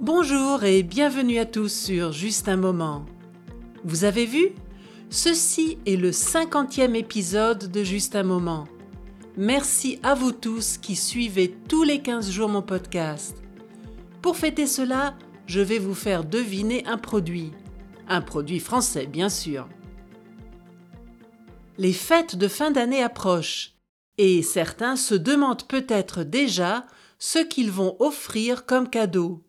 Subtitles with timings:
[0.00, 3.04] Bonjour et bienvenue à tous sur Juste un moment.
[3.84, 4.50] Vous avez vu?
[5.10, 8.68] Ceci est le cinquantième épisode de Juste un moment.
[9.36, 13.42] Merci à vous tous qui suivez tous les 15 jours mon podcast.
[14.22, 15.16] Pour fêter cela,
[15.46, 17.52] je vais vous faire deviner un produit.
[18.08, 19.68] Un produit français, bien sûr.
[21.76, 23.74] Les fêtes de fin d'année approchent
[24.18, 26.86] et certains se demandent peut-être déjà
[27.18, 29.44] ce qu'ils vont offrir comme cadeau.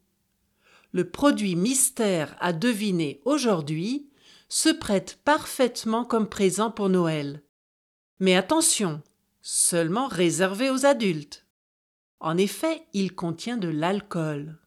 [0.91, 4.09] Le produit mystère à deviner aujourd'hui
[4.47, 7.43] se prête parfaitement comme présent pour Noël.
[8.19, 9.01] Mais attention,
[9.41, 11.45] seulement réservé aux adultes.
[12.19, 14.57] En effet, il contient de l'alcool.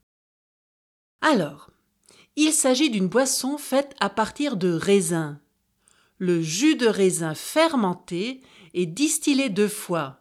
[1.21, 1.71] Alors,
[2.37, 5.38] il s'agit d'une boisson faite à partir de raisin.
[6.19, 8.41] Le jus de raisin fermenté
[8.75, 10.21] est distillé deux fois.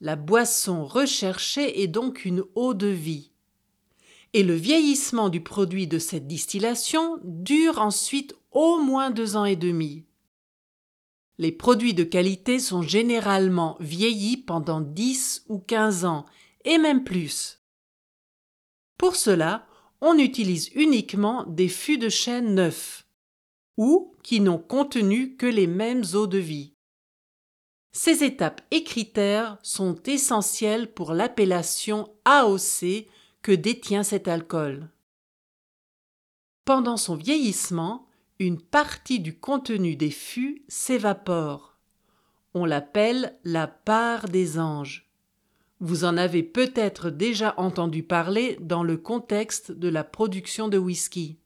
[0.00, 3.30] La boisson recherchée est donc une eau de vie.
[4.32, 9.56] Et le vieillissement du produit de cette distillation dure ensuite au moins deux ans et
[9.56, 10.04] demi.
[11.38, 16.26] Les produits de qualité sont généralement vieillis pendant 10 ou 15 ans,
[16.64, 17.60] et même plus.
[18.98, 19.66] Pour cela,
[20.00, 23.06] on utilise uniquement des fûts de chêne neufs,
[23.76, 26.71] ou qui n'ont contenu que les mêmes eaux de vie.
[27.92, 33.06] Ces étapes et critères sont essentiels pour l'appellation AOC
[33.42, 34.88] que détient cet alcool.
[36.64, 38.06] Pendant son vieillissement,
[38.38, 41.76] une partie du contenu des fûts s'évapore.
[42.54, 45.10] On l'appelle la part des anges.
[45.80, 51.38] Vous en avez peut-être déjà entendu parler dans le contexte de la production de whisky.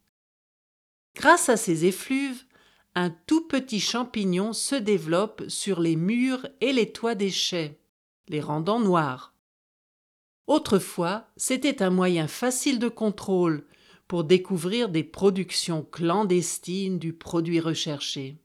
[1.17, 2.45] Grâce à ces effluves,
[2.97, 7.79] un tout petit champignon se développe sur les murs et les toits des chais,
[8.27, 9.35] les rendant noirs.
[10.47, 13.67] Autrefois, c'était un moyen facile de contrôle
[14.09, 18.39] pour découvrir des productions clandestines du produit recherché.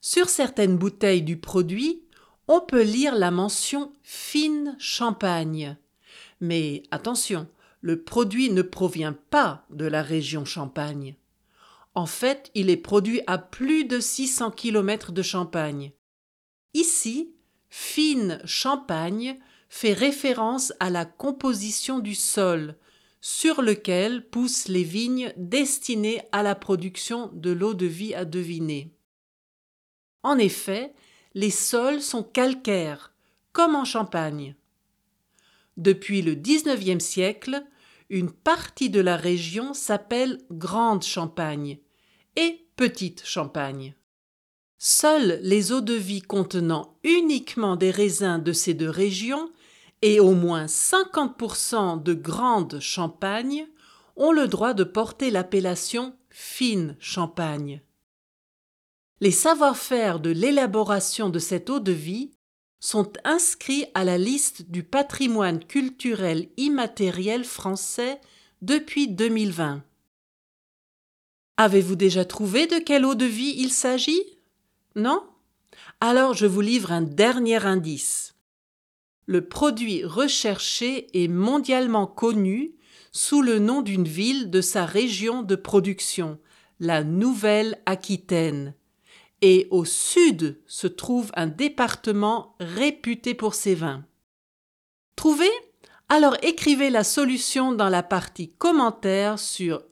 [0.00, 2.02] Sur certaines bouteilles du produit,
[2.48, 5.76] on peut lire la mention fine champagne.
[6.40, 7.46] Mais attention,
[7.80, 11.14] le produit ne provient pas de la région Champagne.
[11.98, 15.90] En fait, il est produit à plus de 600 km de Champagne.
[16.72, 17.34] Ici,
[17.70, 19.36] fine champagne
[19.68, 22.76] fait référence à la composition du sol,
[23.20, 28.94] sur lequel poussent les vignes destinées à la production de l'eau de vie à deviner.
[30.22, 30.94] En effet,
[31.34, 33.12] les sols sont calcaires,
[33.50, 34.54] comme en Champagne.
[35.76, 37.64] Depuis le XIXe siècle,
[38.08, 41.80] une partie de la région s'appelle Grande Champagne
[42.38, 43.96] et Petite Champagne.
[44.78, 49.50] Seules les eaux de vie contenant uniquement des raisins de ces deux régions
[50.02, 53.66] et au moins 50% de grandes champagnes
[54.14, 57.82] ont le droit de porter l'appellation fine champagne.
[59.20, 62.30] Les savoir-faire de l'élaboration de cette eau de vie
[62.78, 68.20] sont inscrits à la liste du patrimoine culturel immatériel français
[68.62, 69.82] depuis 2020.
[71.58, 74.38] Avez-vous déjà trouvé de quelle eau de vie il s'agit?
[74.96, 75.22] Non?
[76.00, 78.28] Alors je vous livre un dernier indice
[79.28, 82.72] le produit recherché est mondialement connu
[83.12, 86.38] sous le nom d'une ville de sa région de production,
[86.80, 88.74] la Nouvelle-Aquitaine.
[89.42, 94.02] Et au sud se trouve un département réputé pour ses vins.
[95.14, 95.50] Trouvez?
[96.08, 99.82] Alors écrivez la solution dans la partie commentaires sur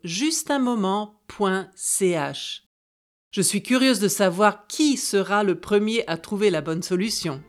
[3.31, 7.43] Je suis curieuse de savoir qui sera le premier à trouver la bonne solution.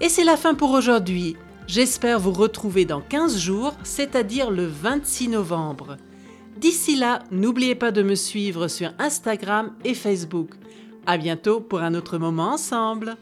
[0.00, 1.36] Et c'est la fin pour aujourd'hui.
[1.66, 5.96] J'espère vous retrouver dans 15 jours, c'est-à-dire le 26 novembre.
[6.56, 10.50] D'ici là, n'oubliez pas de me suivre sur Instagram et Facebook.
[11.06, 13.16] À bientôt pour un autre moment ensemble.